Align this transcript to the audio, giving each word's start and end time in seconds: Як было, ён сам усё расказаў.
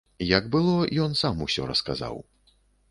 Як 0.37 0.47
было, 0.55 0.73
ён 1.05 1.11
сам 1.21 1.47
усё 1.49 1.71
расказаў. 1.75 2.15